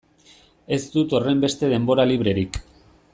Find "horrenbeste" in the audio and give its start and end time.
1.17-1.71